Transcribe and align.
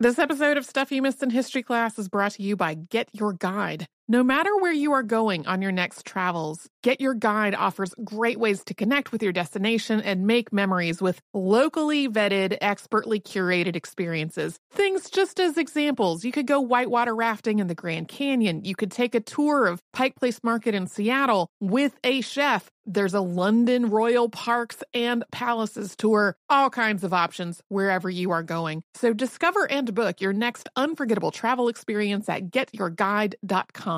This 0.00 0.20
episode 0.20 0.56
of 0.56 0.64
Stuff 0.64 0.92
You 0.92 1.02
Missed 1.02 1.24
in 1.24 1.30
History 1.30 1.64
Class 1.64 1.98
is 1.98 2.08
brought 2.08 2.30
to 2.32 2.42
you 2.44 2.54
by 2.54 2.74
Get 2.74 3.08
Your 3.12 3.32
Guide. 3.32 3.88
No 4.10 4.22
matter 4.22 4.56
where 4.56 4.72
you 4.72 4.92
are 4.92 5.02
going 5.02 5.46
on 5.46 5.60
your 5.60 5.70
next 5.70 6.06
travels, 6.06 6.70
Get 6.82 6.98
Your 6.98 7.12
Guide 7.12 7.54
offers 7.54 7.94
great 8.02 8.40
ways 8.40 8.64
to 8.64 8.72
connect 8.72 9.12
with 9.12 9.22
your 9.22 9.32
destination 9.32 10.00
and 10.00 10.26
make 10.26 10.50
memories 10.50 11.02
with 11.02 11.20
locally 11.34 12.08
vetted, 12.08 12.56
expertly 12.62 13.20
curated 13.20 13.76
experiences. 13.76 14.58
Things 14.72 15.10
just 15.10 15.38
as 15.38 15.58
examples. 15.58 16.24
You 16.24 16.32
could 16.32 16.46
go 16.46 16.58
whitewater 16.58 17.14
rafting 17.14 17.58
in 17.58 17.66
the 17.66 17.74
Grand 17.74 18.08
Canyon. 18.08 18.64
You 18.64 18.74
could 18.74 18.90
take 18.90 19.14
a 19.14 19.20
tour 19.20 19.66
of 19.66 19.82
Pike 19.92 20.16
Place 20.16 20.40
Market 20.42 20.74
in 20.74 20.86
Seattle 20.86 21.50
with 21.60 21.98
a 22.02 22.22
chef. 22.22 22.70
There's 22.86 23.12
a 23.12 23.20
London 23.20 23.90
Royal 23.90 24.30
Parks 24.30 24.82
and 24.94 25.22
Palaces 25.30 25.94
tour. 25.94 26.34
All 26.48 26.70
kinds 26.70 27.04
of 27.04 27.12
options 27.12 27.60
wherever 27.68 28.08
you 28.08 28.30
are 28.30 28.42
going. 28.42 28.82
So 28.94 29.12
discover 29.12 29.70
and 29.70 29.94
book 29.94 30.22
your 30.22 30.32
next 30.32 30.70
unforgettable 30.76 31.30
travel 31.30 31.68
experience 31.68 32.30
at 32.30 32.44
getyourguide.com. 32.44 33.97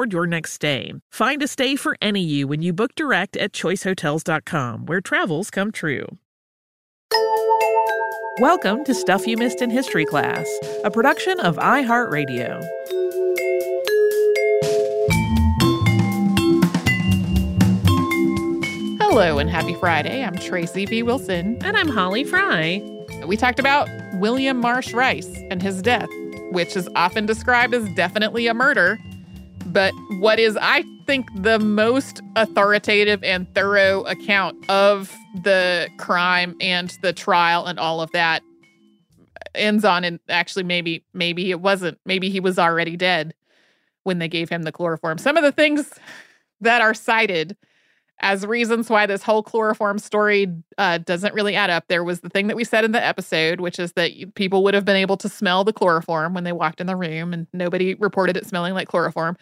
toward 0.00 0.14
your 0.14 0.26
next 0.26 0.54
stay. 0.54 0.94
Find 1.10 1.42
a 1.42 1.46
stay 1.46 1.76
for 1.76 1.94
any 2.00 2.22
you 2.22 2.48
when 2.48 2.62
you 2.62 2.72
book 2.72 2.94
direct 2.94 3.36
at 3.36 3.52
choicehotels.com, 3.52 4.86
where 4.86 5.02
travels 5.02 5.50
come 5.50 5.70
true. 5.70 6.06
Welcome 8.38 8.82
to 8.84 8.94
Stuff 8.94 9.26
You 9.26 9.36
Missed 9.36 9.60
in 9.60 9.68
History 9.68 10.06
Class, 10.06 10.48
a 10.84 10.90
production 10.90 11.38
of 11.40 11.56
iHeartRadio. 11.56 12.66
Hello 19.02 19.38
and 19.38 19.50
happy 19.50 19.74
Friday. 19.74 20.24
I'm 20.24 20.36
Tracy 20.36 20.86
V. 20.86 21.02
Wilson. 21.02 21.58
And 21.62 21.76
I'm 21.76 21.88
Holly 21.88 22.24
Fry. 22.24 22.82
We 23.26 23.36
talked 23.36 23.58
about 23.58 23.86
William 24.14 24.56
Marsh 24.56 24.94
Rice 24.94 25.28
and 25.50 25.60
his 25.60 25.82
death, 25.82 26.08
which 26.52 26.74
is 26.74 26.88
often 26.96 27.26
described 27.26 27.74
as 27.74 27.86
definitely 27.90 28.46
a 28.46 28.54
murder. 28.54 28.98
But 29.72 29.94
what 30.18 30.40
is, 30.40 30.58
I 30.60 30.84
think, 31.06 31.28
the 31.42 31.58
most 31.58 32.20
authoritative 32.34 33.22
and 33.22 33.52
thorough 33.54 34.02
account 34.02 34.68
of 34.68 35.14
the 35.42 35.88
crime 35.98 36.56
and 36.60 36.92
the 37.02 37.12
trial 37.12 37.66
and 37.66 37.78
all 37.78 38.00
of 38.00 38.10
that 38.12 38.42
ends 39.54 39.84
on 39.84 40.04
and 40.04 40.20
actually 40.28 40.62
maybe 40.64 41.04
maybe 41.12 41.50
it 41.50 41.60
wasn't. 41.60 41.98
Maybe 42.04 42.30
he 42.30 42.40
was 42.40 42.58
already 42.58 42.96
dead 42.96 43.34
when 44.04 44.18
they 44.18 44.28
gave 44.28 44.48
him 44.48 44.62
the 44.62 44.72
chloroform. 44.72 45.18
Some 45.18 45.36
of 45.36 45.44
the 45.44 45.52
things 45.52 45.92
that 46.60 46.80
are 46.80 46.94
cited 46.94 47.56
as 48.20 48.46
reasons 48.46 48.90
why 48.90 49.06
this 49.06 49.22
whole 49.22 49.42
chloroform 49.42 49.98
story 49.98 50.46
uh, 50.78 50.98
doesn't 50.98 51.34
really 51.34 51.54
add 51.54 51.70
up 51.70 51.84
there 51.88 52.04
was 52.04 52.20
the 52.20 52.28
thing 52.28 52.46
that 52.46 52.56
we 52.56 52.64
said 52.64 52.84
in 52.84 52.92
the 52.92 53.04
episode 53.04 53.60
which 53.60 53.78
is 53.78 53.92
that 53.92 54.10
people 54.34 54.62
would 54.62 54.74
have 54.74 54.84
been 54.84 54.96
able 54.96 55.16
to 55.16 55.28
smell 55.28 55.64
the 55.64 55.72
chloroform 55.72 56.34
when 56.34 56.44
they 56.44 56.52
walked 56.52 56.80
in 56.80 56.86
the 56.86 56.96
room 56.96 57.32
and 57.32 57.46
nobody 57.52 57.94
reported 57.94 58.36
it 58.36 58.46
smelling 58.46 58.74
like 58.74 58.88
chloroform 58.88 59.36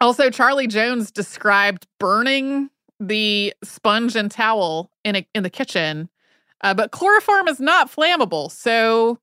also 0.00 0.30
charlie 0.30 0.66
jones 0.66 1.10
described 1.10 1.86
burning 1.98 2.70
the 3.00 3.54
sponge 3.62 4.16
and 4.16 4.30
towel 4.30 4.90
in 5.04 5.16
a, 5.16 5.26
in 5.34 5.42
the 5.42 5.50
kitchen 5.50 6.08
uh, 6.62 6.74
but 6.74 6.90
chloroform 6.90 7.46
is 7.46 7.60
not 7.60 7.90
flammable 7.90 8.50
so 8.50 9.18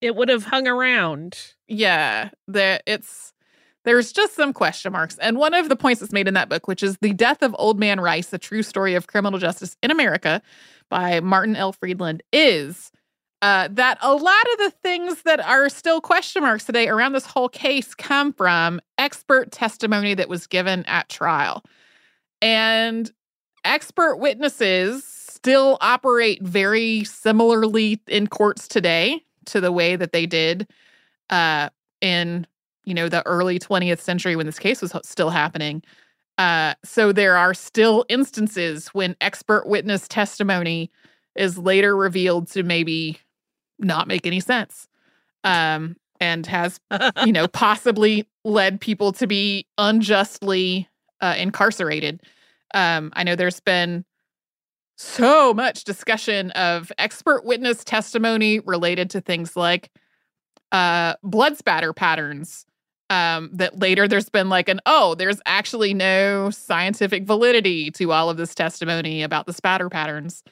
it 0.00 0.16
would 0.16 0.28
have 0.28 0.44
hung 0.44 0.66
around. 0.66 1.54
Yeah, 1.68 2.30
the 2.48 2.80
it's 2.86 3.32
there's 3.84 4.12
just 4.12 4.34
some 4.34 4.52
question 4.52 4.92
marks. 4.92 5.16
And 5.18 5.38
one 5.38 5.54
of 5.54 5.68
the 5.68 5.76
points 5.76 6.00
that's 6.00 6.12
made 6.12 6.28
in 6.28 6.34
that 6.34 6.48
book, 6.48 6.68
which 6.68 6.82
is 6.82 6.98
The 6.98 7.12
Death 7.12 7.42
of 7.42 7.54
Old 7.58 7.78
Man 7.78 8.00
Rice, 8.00 8.28
the 8.28 8.38
true 8.38 8.62
story 8.62 8.94
of 8.94 9.06
criminal 9.06 9.38
justice 9.38 9.76
in 9.82 9.90
America 9.90 10.42
by 10.88 11.20
Martin 11.20 11.56
L. 11.56 11.72
Friedland, 11.72 12.22
is 12.32 12.92
uh, 13.42 13.68
that 13.70 13.96
a 14.02 14.14
lot 14.14 14.46
of 14.52 14.58
the 14.58 14.72
things 14.82 15.22
that 15.22 15.40
are 15.40 15.68
still 15.70 16.00
question 16.00 16.42
marks 16.42 16.64
today 16.64 16.88
around 16.88 17.12
this 17.12 17.24
whole 17.24 17.48
case 17.48 17.94
come 17.94 18.32
from 18.32 18.80
expert 18.98 19.50
testimony 19.50 20.14
that 20.14 20.28
was 20.28 20.46
given 20.46 20.84
at 20.84 21.08
trial. 21.08 21.64
And 22.42 23.10
expert 23.64 24.16
witnesses 24.16 25.04
still 25.04 25.78
operate 25.80 26.42
very 26.42 27.04
similarly 27.04 28.00
in 28.06 28.26
courts 28.26 28.68
today 28.68 29.24
to 29.46 29.60
the 29.60 29.72
way 29.72 29.96
that 29.96 30.12
they 30.12 30.26
did 30.26 30.68
uh, 31.30 31.70
in 32.02 32.46
you 32.84 32.94
know 32.94 33.08
the 33.08 33.26
early 33.26 33.58
20th 33.58 34.00
century 34.00 34.36
when 34.36 34.46
this 34.46 34.58
case 34.58 34.82
was 34.82 34.92
still 35.02 35.30
happening. 35.30 35.82
Uh, 36.38 36.74
so 36.84 37.12
there 37.12 37.36
are 37.36 37.52
still 37.52 38.04
instances 38.08 38.88
when 38.88 39.14
expert 39.20 39.66
witness 39.66 40.08
testimony 40.08 40.90
is 41.36 41.58
later 41.58 41.96
revealed 41.96 42.48
to 42.48 42.62
maybe 42.62 43.18
not 43.78 44.08
make 44.08 44.26
any 44.26 44.40
sense 44.40 44.88
um, 45.44 45.96
and 46.20 46.46
has 46.46 46.80
you 47.24 47.32
know 47.32 47.48
possibly 47.52 48.26
led 48.44 48.80
people 48.80 49.12
to 49.12 49.26
be 49.26 49.66
unjustly 49.78 50.88
uh, 51.20 51.34
incarcerated. 51.36 52.22
Um, 52.74 53.12
I 53.14 53.24
know 53.24 53.36
there's 53.36 53.60
been 53.60 54.04
so 54.96 55.54
much 55.54 55.84
discussion 55.84 56.50
of 56.52 56.92
expert 56.98 57.44
witness 57.44 57.84
testimony 57.84 58.60
related 58.60 59.10
to 59.10 59.20
things 59.20 59.56
like 59.56 59.90
uh, 60.72 61.14
blood 61.22 61.56
spatter 61.56 61.92
patterns. 61.92 62.66
Um, 63.10 63.50
that 63.54 63.76
later 63.80 64.06
there's 64.06 64.28
been 64.28 64.48
like 64.48 64.68
an 64.68 64.80
oh, 64.86 65.16
there's 65.16 65.40
actually 65.44 65.92
no 65.92 66.50
scientific 66.50 67.24
validity 67.24 67.90
to 67.90 68.12
all 68.12 68.30
of 68.30 68.36
this 68.36 68.54
testimony 68.54 69.24
about 69.24 69.46
the 69.46 69.52
spatter 69.52 69.90
patterns, 69.90 70.44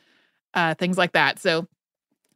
uh, 0.55 0.75
things 0.75 0.99
like 0.99 1.13
that. 1.13 1.39
So 1.39 1.69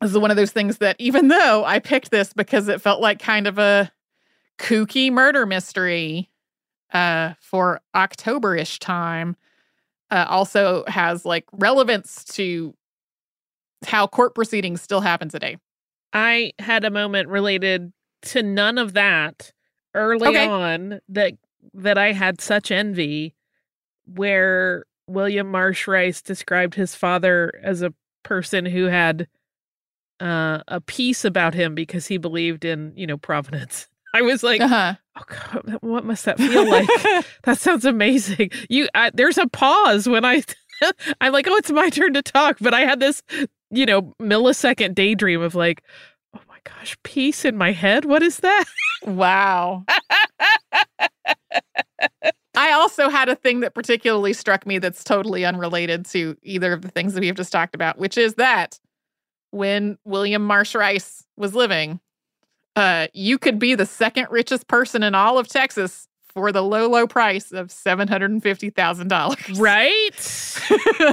this 0.01 0.13
is 0.13 0.19
one 0.19 0.31
of 0.31 0.37
those 0.37 0.53
things 0.53 0.79
that 0.79 0.95
even 1.01 1.27
though 1.27 1.65
I 1.65 1.81
picked 1.81 2.13
this 2.13 2.33
because 2.33 2.69
it 2.69 2.81
felt 2.81 3.01
like 3.01 3.19
kind 3.19 3.49
of 3.49 3.59
a 3.59 3.91
kooky 4.59 5.11
murder 5.11 5.45
mystery 5.45 6.31
uh, 6.93 7.35
for 7.41 7.81
October-ish 7.95 8.79
time, 8.79 9.37
uh, 10.13 10.27
also 10.29 10.85
has 10.87 11.25
like 11.25 11.47
relevance 11.53 12.25
to 12.25 12.75
how 13.87 14.07
court 14.07 14.35
proceedings 14.35 14.81
still 14.81 15.01
happen 15.01 15.29
today. 15.29 15.57
I 16.13 16.53
had 16.59 16.85
a 16.85 16.91
moment 16.91 17.29
related 17.29 17.93
to 18.23 18.43
none 18.43 18.79
of 18.79 18.93
that 18.93 19.53
early 19.95 20.29
okay. 20.29 20.47
on 20.47 21.01
that 21.09 21.35
that 21.75 21.99
I 21.99 22.13
had 22.13 22.41
such 22.41 22.71
envy 22.71 23.35
where 24.05 24.85
William 25.07 25.51
Marsh 25.51 25.87
Rice 25.87 26.23
described 26.23 26.75
his 26.75 26.95
father 26.95 27.53
as 27.63 27.83
a 27.83 27.95
person 28.23 28.67
who 28.67 28.85
had 28.85 29.29
uh, 30.21 30.61
a 30.69 30.81
peace 30.81 31.25
about 31.25 31.55
him 31.55 31.75
because 31.75 32.07
he 32.07 32.17
believed 32.17 32.65
in, 32.65 32.93
you 32.97 33.07
know, 33.07 33.17
providence. 33.17 33.89
I 34.15 34.23
was 34.23 34.43
like, 34.43 34.61
Uh-huh. 34.61 34.95
oh 35.17 35.23
god, 35.27 35.79
what 35.81 36.05
must 36.05 36.25
that 36.27 36.37
feel 36.39 36.69
like? 36.69 36.87
that 37.45 37.59
sounds 37.59 37.85
amazing. 37.85 38.51
You, 38.69 38.89
I, 38.95 39.11
there's 39.15 39.39
a 39.39 39.47
pause 39.49 40.07
when 40.09 40.25
I, 40.25 40.43
I'm 41.21 41.33
like, 41.33 41.47
oh, 41.49 41.57
it's 41.57 41.71
my 41.71 41.89
turn 41.89 42.13
to 42.15 42.23
talk, 42.23 42.59
but 42.61 42.75
I 42.75 42.83
had 42.83 43.01
this, 43.01 43.23
you 43.71 43.87
know, 43.87 44.15
millisecond 44.21 44.95
daydream 44.95 45.41
of 45.41 45.55
like, 45.55 45.83
oh 46.37 46.41
my 46.49 46.59
gosh, 46.65 46.97
peace 47.05 47.45
in 47.45 47.57
my 47.57 47.73
head. 47.73 48.05
What 48.05 48.23
is 48.23 48.39
that? 48.39 48.65
Wow. 49.05 49.85
I 52.55 52.73
also 52.73 53.09
had 53.09 53.29
a 53.29 53.35
thing 53.35 53.61
that 53.61 53.75
particularly 53.75 54.33
struck 54.33 54.67
me 54.67 54.79
that's 54.79 55.05
totally 55.05 55.45
unrelated 55.45 56.05
to 56.07 56.37
either 56.43 56.73
of 56.73 56.83
the 56.83 56.89
things 56.89 57.15
that 57.15 57.21
we 57.21 57.27
have 57.27 57.37
just 57.37 57.53
talked 57.53 57.75
about, 57.75 57.99
which 57.99 58.19
is 58.19 58.35
that 58.35 58.79
when 59.51 59.99
William 60.05 60.45
Marsh 60.45 60.75
Rice 60.75 61.25
was 61.37 61.55
living, 61.55 62.01
uh, 62.77 63.07
you 63.13 63.39
could 63.39 63.59
be 63.59 63.75
the 63.75 63.87
second 63.87 64.29
richest 64.31 64.67
person 64.69 65.03
in 65.03 65.15
all 65.15 65.39
of 65.39 65.49
Texas 65.49 66.09
for 66.29 66.53
the 66.53 66.63
low, 66.63 66.89
low 66.89 67.07
price 67.07 67.53
of 67.53 67.71
seven 67.71 68.09
hundred 68.09 68.31
and 68.31 68.43
fifty 68.43 68.71
thousand 68.71 69.09
dollars. 69.09 69.39
Right? 69.59 70.59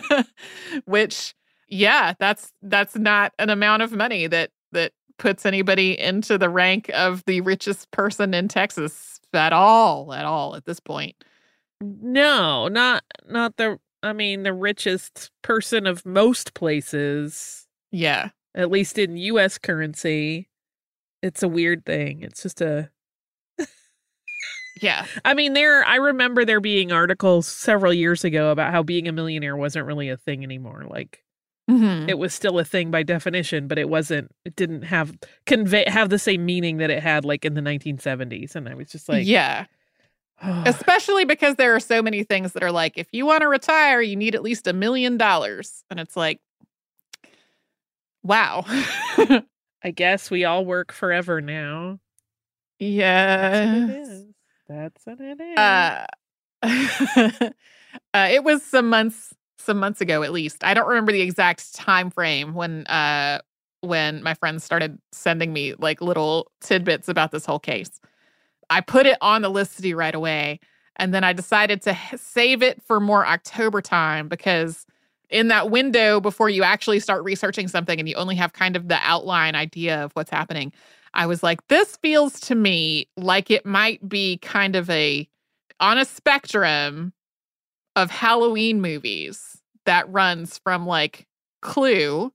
Which, 0.86 1.36
yeah, 1.68 2.14
that's 2.20 2.54
that's 2.62 2.96
not 2.96 3.34
an 3.40 3.50
amount 3.50 3.82
of 3.82 3.92
money 3.92 4.28
that 4.28 4.52
that 4.72 4.94
puts 5.20 5.46
anybody 5.46 6.00
into 6.00 6.38
the 6.38 6.50
rank 6.50 6.90
of 6.96 7.24
the 7.26 7.42
richest 7.42 7.92
person 7.92 8.34
in 8.34 8.48
Texas 8.48 9.20
at 9.34 9.54
all, 9.54 10.12
at 10.14 10.26
all 10.26 10.56
at 10.56 10.66
this 10.66 10.80
point. 10.80 11.16
No, 11.82 12.68
not 12.68 13.04
not 13.28 13.56
the. 13.58 13.78
I 14.02 14.14
mean, 14.14 14.44
the 14.44 14.54
richest 14.54 15.30
person 15.42 15.86
of 15.86 16.06
most 16.06 16.54
places, 16.54 17.68
Yeah. 17.92 18.30
at 18.56 18.72
least 18.72 18.98
in 18.98 19.18
U.S. 19.18 19.58
currency. 19.58 20.48
It's 21.22 21.44
a 21.44 21.50
weird 21.50 21.86
thing. 21.86 22.22
It's 22.24 22.42
just 22.42 22.62
a. 22.62 22.90
Yeah. 24.82 25.06
I 25.26 25.34
mean, 25.34 25.54
there. 25.54 25.84
I 25.84 25.96
remember 25.98 26.46
there 26.46 26.62
being 26.62 26.92
articles 26.94 27.48
several 27.48 27.94
years 27.94 28.24
ago 28.24 28.52
about 28.52 28.72
how 28.72 28.82
being 28.82 29.10
a 29.10 29.12
millionaire 29.12 29.58
wasn't 29.58 29.86
really 29.86 30.08
a 30.10 30.16
thing 30.16 30.42
anymore. 30.44 30.86
Like 30.90 31.22
Mhm. 31.70 32.10
it 32.10 32.18
was 32.18 32.34
still 32.34 32.58
a 32.60 32.66
thing 32.66 32.90
by 32.92 33.04
definition, 33.04 33.68
but 33.68 33.78
it 33.78 33.90
wasn't. 33.90 34.32
It 34.46 34.56
didn't 34.56 34.84
have 34.84 35.18
convey 35.46 35.86
have 35.88 36.10
the 36.10 36.20
same 36.20 36.46
meaning 36.46 36.78
that 36.78 36.90
it 36.90 37.04
had 37.04 37.26
like 37.26 37.46
in 37.46 37.54
the 37.54 37.62
1970s. 37.62 38.56
And 38.56 38.68
I 38.68 38.74
was 38.74 38.90
just 38.90 39.08
like, 39.08 39.26
yeah. 39.28 39.66
Especially 40.66 41.26
because 41.26 41.56
there 41.56 41.76
are 41.76 41.80
so 41.80 42.02
many 42.02 42.24
things 42.24 42.54
that 42.54 42.64
are 42.64 42.72
like, 42.72 42.98
if 42.98 43.08
you 43.12 43.26
want 43.26 43.42
to 43.42 43.48
retire, 43.48 44.02
you 44.02 44.16
need 44.16 44.36
at 44.36 44.42
least 44.42 44.68
a 44.68 44.74
million 44.74 45.18
dollars. 45.18 45.84
And 45.90 46.00
it's 46.00 46.16
like, 46.18 46.40
wow. 48.24 48.64
I 49.84 49.92
guess 49.94 50.30
we 50.32 50.46
all 50.46 50.66
work 50.66 50.92
forever 50.92 51.42
now. 51.42 52.00
That's 52.80 53.82
what 53.82 53.90
it 53.90 54.00
yeah. 54.00 54.20
That's 54.68 55.06
what 55.06 55.20
it 55.20 55.40
is. 55.42 55.58
Uh, 55.58 56.06
uh, 58.14 58.28
it 58.32 58.44
was 58.44 58.64
some 58.64 58.90
months, 58.90 59.34
some 59.60 59.78
months 59.78 60.02
ago 60.02 60.24
at 60.24 60.32
least. 60.32 60.64
I 60.64 60.74
don't 60.74 60.88
remember 60.88 61.12
the 61.12 61.22
exact 61.22 61.76
time 61.76 62.10
frame 62.10 62.54
when 62.54 62.86
uh 62.88 63.40
when 63.82 64.22
my 64.24 64.34
friends 64.34 64.64
started 64.64 65.00
sending 65.12 65.54
me 65.54 65.74
like 65.76 66.02
little 66.02 66.52
tidbits 66.62 67.08
about 67.08 67.32
this 67.32 67.46
whole 67.46 67.60
case. 67.60 67.92
I 68.70 68.82
put 68.82 69.06
it 69.06 69.18
on 69.22 69.42
the 69.42 69.50
list 69.50 69.78
to 69.78 69.82
do 69.82 69.96
right 69.96 70.14
away, 70.14 70.60
and 70.98 71.14
then 71.14 71.24
I 71.24 71.34
decided 71.34 71.82
to 71.84 71.98
save 72.16 72.62
it 72.62 72.82
for 72.84 73.00
more 73.00 73.26
October 73.26 73.82
time 73.82 74.28
because 74.28 74.86
in 75.30 75.48
that 75.48 75.70
window 75.70 76.20
before 76.20 76.50
you 76.50 76.64
actually 76.64 77.00
start 77.00 77.24
researching 77.24 77.68
something 77.68 78.00
and 78.00 78.10
you 78.10 78.16
only 78.16 78.36
have 78.36 78.54
kind 78.54 78.76
of 78.76 78.88
the 78.88 79.00
outline 79.02 79.56
idea 79.56 80.04
of 80.04 80.12
what's 80.14 80.32
happening, 80.32 80.74
I 81.14 81.26
was 81.26 81.44
like, 81.44 81.68
this 81.68 81.98
feels 81.98 82.40
to 82.42 82.56
me 82.56 83.08
like 83.18 83.50
it 83.50 83.66
might 83.66 84.08
be 84.08 84.38
kind 84.38 84.76
of 84.76 84.90
a 84.90 85.28
on 85.80 85.98
a 85.98 86.06
spectrum 86.06 87.14
of 88.00 88.10
Halloween 88.10 88.80
movies 88.80 89.62
that 89.86 90.10
runs 90.10 90.58
from 90.60 90.88
like 90.88 91.28
Clue 91.62 92.32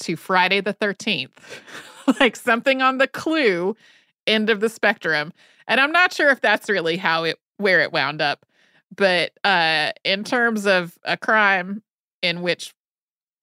to 0.00 0.16
Friday 0.16 0.60
the 0.60 0.74
13th. 0.74 1.30
like 2.20 2.36
something 2.36 2.82
on 2.82 2.98
the 2.98 3.08
Clue 3.08 3.74
end 4.26 4.50
of 4.50 4.60
the 4.60 4.68
spectrum. 4.68 5.32
And 5.66 5.80
I'm 5.80 5.92
not 5.92 6.12
sure 6.12 6.28
if 6.28 6.42
that's 6.42 6.68
really 6.68 6.98
how 6.98 7.24
it 7.24 7.38
where 7.56 7.80
it 7.80 7.92
wound 7.92 8.20
up. 8.20 8.44
But 8.94 9.32
uh 9.44 9.92
in 10.04 10.24
terms 10.24 10.66
of 10.66 10.98
a 11.04 11.16
crime 11.16 11.82
in 12.20 12.42
which 12.42 12.74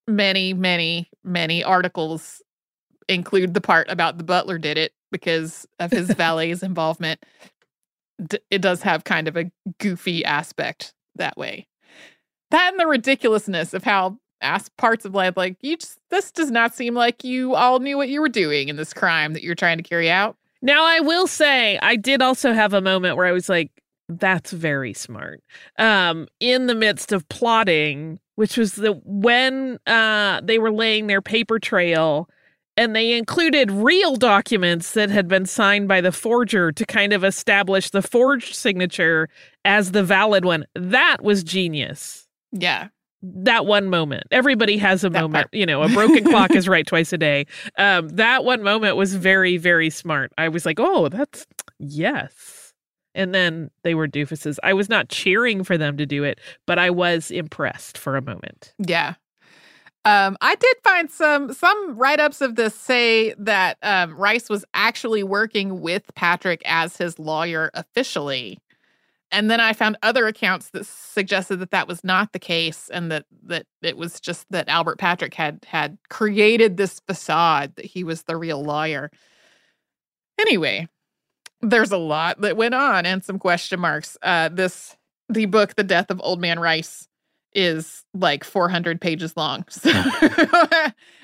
many, 0.07 0.53
many, 0.53 1.09
many 1.23 1.63
articles 1.63 2.43
include 3.07 3.55
the 3.55 3.61
part 3.61 3.89
about 3.89 4.19
the 4.19 4.23
butler 4.23 4.59
did 4.59 4.77
it 4.77 4.93
because 5.11 5.67
of 5.79 5.89
his 5.89 6.09
valet's 6.15 6.61
involvement. 6.61 7.25
D- 8.23 8.37
it 8.51 8.61
does 8.61 8.83
have 8.83 9.03
kind 9.03 9.27
of 9.27 9.35
a 9.35 9.51
goofy 9.79 10.23
aspect 10.23 10.93
that 11.19 11.37
way. 11.37 11.67
That 12.51 12.71
and 12.71 12.79
the 12.79 12.87
ridiculousness 12.87 13.73
of 13.73 13.83
how 13.83 14.17
ask 14.41 14.75
parts 14.77 15.03
of 15.03 15.13
life 15.13 15.35
like 15.35 15.57
you 15.61 15.75
just 15.75 15.99
this 16.09 16.31
does 16.31 16.49
not 16.49 16.73
seem 16.73 16.93
like 16.93 17.25
you 17.25 17.55
all 17.55 17.79
knew 17.79 17.97
what 17.97 18.07
you 18.07 18.21
were 18.21 18.29
doing 18.29 18.69
in 18.69 18.77
this 18.77 18.93
crime 18.93 19.33
that 19.33 19.43
you're 19.43 19.55
trying 19.55 19.77
to 19.77 19.83
carry 19.83 20.09
out. 20.09 20.35
Now, 20.61 20.83
I 20.85 20.99
will 20.99 21.27
say, 21.27 21.77
I 21.81 21.95
did 21.95 22.21
also 22.21 22.53
have 22.53 22.73
a 22.73 22.81
moment 22.81 23.15
where 23.15 23.25
I 23.25 23.31
was 23.31 23.47
like, 23.47 23.71
that's 24.09 24.51
very 24.51 24.93
smart. 24.93 25.41
Um, 25.77 26.27
in 26.39 26.67
the 26.67 26.75
midst 26.75 27.11
of 27.13 27.27
plotting, 27.29 28.19
which 28.35 28.57
was 28.57 28.73
the 28.73 28.93
when 29.05 29.79
uh 29.85 30.41
they 30.43 30.59
were 30.59 30.71
laying 30.71 31.07
their 31.07 31.21
paper 31.21 31.59
trail 31.59 32.29
and 32.79 32.95
they 32.95 33.11
included 33.11 33.69
real 33.69 34.15
documents 34.15 34.93
that 34.93 35.09
had 35.09 35.27
been 35.27 35.45
signed 35.45 35.89
by 35.89 35.99
the 35.99 36.13
forger 36.13 36.71
to 36.71 36.85
kind 36.85 37.11
of 37.11 37.25
establish 37.25 37.89
the 37.89 38.01
forged 38.01 38.55
signature 38.55 39.27
as 39.65 39.91
the 39.91 40.03
valid 40.03 40.45
one. 40.45 40.65
That 40.75 41.17
was 41.21 41.43
genius. 41.43 42.27
Yeah. 42.51 42.87
that 43.21 43.65
one 43.65 43.89
moment. 43.89 44.23
Everybody 44.31 44.77
has 44.77 45.03
a 45.03 45.09
That 45.09 45.21
moment. 45.21 45.33
part. 45.33 45.53
You 45.53 45.65
know, 45.65 45.83
a 45.83 45.89
broken 45.89 46.23
clock 46.23 46.51
is 46.51 46.67
right 46.69 46.87
twice 46.87 47.11
a 47.13 47.17
day. 47.17 47.45
Um, 47.77 48.07
that 48.09 48.43
one 48.45 48.63
moment 48.63 48.95
was 48.95 49.13
very, 49.15 49.57
very 49.57 49.89
smart. 49.89 50.31
I 50.37 50.47
was 50.49 50.65
like, 50.65 50.79
oh, 50.79 51.09
that's 51.09 51.45
yes. 51.79 52.73
And 53.15 53.33
then 53.35 53.69
they 53.83 53.95
were 53.95 54.07
doofuses. 54.07 54.57
I 54.63 54.73
was 54.73 54.87
not 54.87 55.09
cheering 55.09 55.63
for 55.63 55.77
them 55.77 55.97
to 55.97 56.05
do 56.05 56.23
it, 56.23 56.39
but 56.65 56.79
I 56.79 56.89
was 56.91 57.31
impressed 57.31 57.97
for 57.97 58.15
a 58.15 58.21
moment. 58.21 58.73
Yeah. 58.77 59.15
Um, 60.05 60.37
I 60.39 60.55
did 60.55 60.75
find 60.83 61.11
some 61.11 61.51
some 61.53 61.97
write-ups 61.97 62.39
of 62.39 62.55
this 62.55 62.73
say 62.73 63.33
that 63.37 63.77
um, 63.83 64.15
Rice 64.15 64.47
was 64.49 64.63
actually 64.73 65.23
working 65.23 65.81
with 65.81 66.03
Patrick 66.15 66.61
as 66.65 66.95
his 66.95 67.19
lawyer 67.19 67.69
officially, 67.73 68.57
and 69.31 69.49
then 69.49 69.59
I 69.59 69.73
found 69.73 69.97
other 70.01 70.27
accounts 70.27 70.69
that 70.71 70.85
suggested 70.85 71.57
that 71.57 71.71
that 71.71 71.87
was 71.87 72.03
not 72.03 72.33
the 72.33 72.39
case, 72.39 72.89
and 72.89 73.11
that 73.11 73.25
that 73.43 73.65
it 73.81 73.97
was 73.97 74.19
just 74.19 74.45
that 74.51 74.69
Albert 74.69 74.97
Patrick 74.97 75.33
had 75.33 75.65
had 75.67 75.97
created 76.09 76.77
this 76.77 76.99
facade 77.07 77.75
that 77.75 77.85
he 77.85 78.03
was 78.03 78.23
the 78.23 78.37
real 78.37 78.63
lawyer. 78.63 79.11
Anyway, 80.39 80.87
there's 81.61 81.91
a 81.91 81.97
lot 81.97 82.41
that 82.41 82.57
went 82.57 82.73
on 82.73 83.05
and 83.05 83.23
some 83.23 83.39
question 83.39 83.79
marks. 83.79 84.17
Uh, 84.21 84.49
this 84.49 84.95
the 85.29 85.45
book, 85.45 85.75
The 85.75 85.83
Death 85.83 86.09
of 86.09 86.19
Old 86.23 86.41
Man 86.41 86.59
Rice 86.59 87.07
is 87.53 88.05
like 88.13 88.43
400 88.43 89.01
pages 89.01 89.35
long. 89.35 89.65
So 89.79 89.91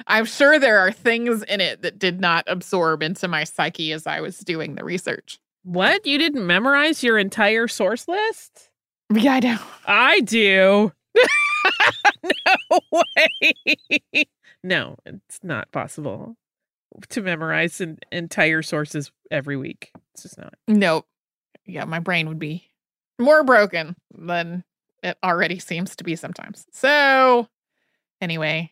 I'm 0.07 0.25
sure 0.25 0.59
there 0.59 0.79
are 0.79 0.91
things 0.91 1.43
in 1.43 1.61
it 1.61 1.81
that 1.81 1.97
did 1.97 2.19
not 2.19 2.43
absorb 2.47 3.01
into 3.01 3.27
my 3.27 3.43
psyche 3.43 3.91
as 3.91 4.05
I 4.05 4.21
was 4.21 4.39
doing 4.39 4.75
the 4.75 4.83
research. 4.83 5.39
What? 5.65 6.05
You 6.05 6.19
didn't 6.19 6.45
memorize 6.45 7.03
your 7.03 7.17
entire 7.17 7.67
source 7.67 8.07
list? 8.07 8.69
Yeah, 9.11 9.33
I 9.33 9.39
know. 9.39 9.57
I 9.87 10.19
do. 10.19 10.91
no 12.23 12.79
way. 12.91 14.25
no, 14.63 14.95
it's 15.07 15.39
not 15.41 15.71
possible 15.71 16.37
to 17.09 17.21
memorize 17.23 17.81
an 17.81 17.97
entire 18.11 18.61
sources 18.61 19.11
every 19.31 19.57
week. 19.57 19.91
It's 20.13 20.21
just 20.21 20.37
not. 20.37 20.53
Nope. 20.67 21.07
Yeah, 21.65 21.85
my 21.85 21.99
brain 21.99 22.27
would 22.27 22.37
be 22.37 22.69
more 23.17 23.43
broken 23.43 23.95
than 24.15 24.63
it 25.01 25.17
already 25.23 25.57
seems 25.57 25.95
to 25.95 26.03
be 26.03 26.15
sometimes. 26.15 26.67
So, 26.73 27.47
anyway, 28.21 28.71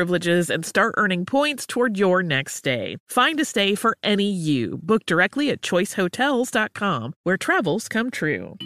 privileges 0.00 0.48
and 0.48 0.64
start 0.64 0.94
earning 0.96 1.26
points 1.26 1.66
toward 1.66 1.98
your 1.98 2.22
next 2.22 2.54
stay. 2.54 2.96
Find 3.06 3.38
a 3.38 3.44
stay 3.44 3.74
for 3.74 3.98
any 4.02 4.30
you. 4.30 4.78
Book 4.82 5.04
directly 5.04 5.50
at 5.50 5.60
choicehotels.com, 5.60 7.12
where 7.24 7.36
travels 7.36 7.86
come 7.86 8.10
true. 8.10 8.56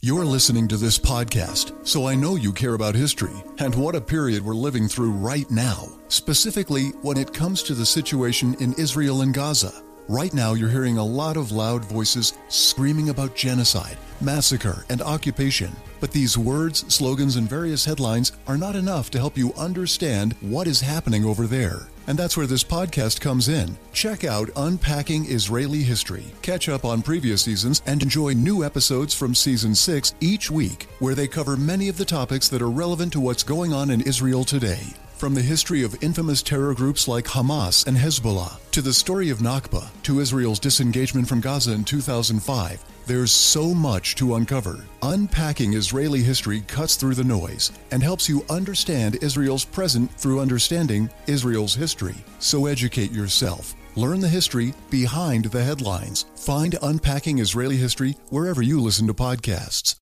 You're 0.00 0.24
listening 0.24 0.68
to 0.68 0.78
this 0.78 0.98
podcast, 0.98 1.86
so 1.86 2.08
I 2.08 2.14
know 2.14 2.34
you 2.34 2.52
care 2.52 2.74
about 2.74 2.94
history 2.94 3.44
and 3.58 3.74
what 3.74 3.94
a 3.94 4.00
period 4.00 4.42
we're 4.42 4.54
living 4.54 4.88
through 4.88 5.12
right 5.12 5.48
now, 5.50 5.86
specifically 6.08 6.86
when 7.02 7.18
it 7.18 7.34
comes 7.34 7.62
to 7.64 7.74
the 7.74 7.86
situation 7.86 8.56
in 8.58 8.72
Israel 8.78 9.20
and 9.20 9.34
Gaza. 9.34 9.70
Right 10.08 10.34
now, 10.34 10.54
you're 10.54 10.68
hearing 10.68 10.98
a 10.98 11.04
lot 11.04 11.36
of 11.36 11.52
loud 11.52 11.84
voices 11.84 12.32
screaming 12.48 13.08
about 13.08 13.36
genocide, 13.36 13.96
massacre, 14.20 14.84
and 14.88 15.00
occupation. 15.00 15.70
But 16.00 16.10
these 16.10 16.36
words, 16.36 16.92
slogans, 16.92 17.36
and 17.36 17.48
various 17.48 17.84
headlines 17.84 18.32
are 18.48 18.58
not 18.58 18.74
enough 18.74 19.10
to 19.12 19.18
help 19.18 19.38
you 19.38 19.54
understand 19.54 20.34
what 20.40 20.66
is 20.66 20.80
happening 20.80 21.24
over 21.24 21.46
there. 21.46 21.86
And 22.08 22.18
that's 22.18 22.36
where 22.36 22.48
this 22.48 22.64
podcast 22.64 23.20
comes 23.20 23.48
in. 23.48 23.76
Check 23.92 24.24
out 24.24 24.50
Unpacking 24.56 25.26
Israeli 25.26 25.84
History, 25.84 26.24
catch 26.42 26.68
up 26.68 26.84
on 26.84 27.02
previous 27.02 27.42
seasons, 27.42 27.80
and 27.86 28.02
enjoy 28.02 28.32
new 28.32 28.64
episodes 28.64 29.14
from 29.14 29.36
season 29.36 29.72
6 29.72 30.16
each 30.20 30.50
week, 30.50 30.88
where 30.98 31.14
they 31.14 31.28
cover 31.28 31.56
many 31.56 31.88
of 31.88 31.96
the 31.96 32.04
topics 32.04 32.48
that 32.48 32.60
are 32.60 32.70
relevant 32.70 33.12
to 33.12 33.20
what's 33.20 33.44
going 33.44 33.72
on 33.72 33.88
in 33.88 34.00
Israel 34.00 34.42
today. 34.42 34.82
From 35.22 35.34
the 35.34 35.40
history 35.40 35.84
of 35.84 36.02
infamous 36.02 36.42
terror 36.42 36.74
groups 36.74 37.06
like 37.06 37.26
Hamas 37.26 37.86
and 37.86 37.96
Hezbollah, 37.96 38.58
to 38.72 38.82
the 38.82 38.92
story 38.92 39.30
of 39.30 39.38
Nakba, 39.38 39.88
to 40.02 40.18
Israel's 40.18 40.58
disengagement 40.58 41.28
from 41.28 41.40
Gaza 41.40 41.74
in 41.74 41.84
2005, 41.84 42.84
there's 43.06 43.30
so 43.30 43.72
much 43.72 44.16
to 44.16 44.34
uncover. 44.34 44.84
Unpacking 45.02 45.74
Israeli 45.74 46.24
history 46.24 46.62
cuts 46.62 46.96
through 46.96 47.14
the 47.14 47.22
noise 47.22 47.70
and 47.92 48.02
helps 48.02 48.28
you 48.28 48.44
understand 48.50 49.16
Israel's 49.22 49.64
present 49.64 50.10
through 50.18 50.40
understanding 50.40 51.08
Israel's 51.28 51.76
history. 51.76 52.16
So 52.40 52.66
educate 52.66 53.12
yourself. 53.12 53.76
Learn 53.94 54.18
the 54.18 54.28
history 54.28 54.74
behind 54.90 55.44
the 55.44 55.62
headlines. 55.62 56.24
Find 56.34 56.76
Unpacking 56.82 57.38
Israeli 57.38 57.76
History 57.76 58.16
wherever 58.30 58.60
you 58.60 58.80
listen 58.80 59.06
to 59.06 59.14
podcasts. 59.14 60.01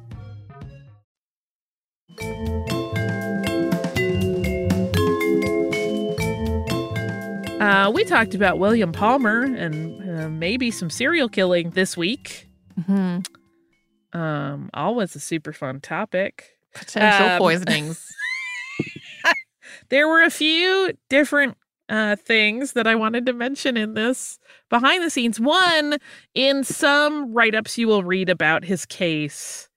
Uh, 7.59 7.91
we 7.91 8.03
talked 8.03 8.33
about 8.33 8.57
William 8.57 8.91
Palmer 8.91 9.43
and 9.43 10.19
uh, 10.19 10.29
maybe 10.29 10.71
some 10.71 10.89
serial 10.89 11.29
killing 11.29 11.69
this 11.71 11.95
week. 11.95 12.47
Mm-hmm. 12.79 14.19
Um, 14.19 14.69
always 14.73 15.15
a 15.15 15.19
super 15.19 15.53
fun 15.53 15.79
topic. 15.79 16.57
Potential 16.73 17.29
Um, 17.29 17.37
poisonings. 17.37 18.07
There 19.89 20.07
were 20.07 20.23
a 20.23 20.29
few 20.29 20.91
different 21.09 21.57
uh, 21.89 22.15
things 22.15 22.73
that 22.73 22.87
I 22.87 22.95
wanted 22.95 23.25
to 23.25 23.33
mention 23.33 23.75
in 23.75 23.93
this 23.93 24.39
behind 24.69 25.03
the 25.03 25.09
scenes. 25.09 25.37
One, 25.39 25.97
in 26.33 26.63
some 26.63 27.33
write 27.33 27.55
ups 27.55 27.77
you 27.77 27.87
will 27.87 28.03
read 28.03 28.29
about 28.29 28.63
his 28.63 28.85
case, 28.85 29.67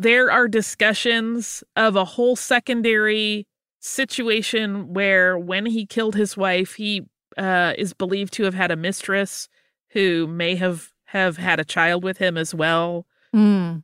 there 0.00 0.30
are 0.30 0.48
discussions 0.48 1.62
of 1.76 1.94
a 1.94 2.04
whole 2.04 2.36
secondary 2.36 3.46
situation 3.80 4.92
where 4.92 5.38
when 5.38 5.66
he 5.66 5.86
killed 5.86 6.14
his 6.14 6.36
wife, 6.36 6.74
he 6.74 7.02
uh, 7.36 7.74
is 7.76 7.92
believed 7.92 8.32
to 8.34 8.44
have 8.44 8.54
had 8.54 8.70
a 8.70 8.76
mistress 8.76 9.48
who 9.90 10.26
may 10.26 10.54
have 10.54 10.90
have 11.06 11.36
had 11.36 11.58
a 11.58 11.64
child 11.64 12.04
with 12.04 12.18
him 12.18 12.36
as 12.36 12.54
well. 12.54 13.04
Mm. 13.34 13.82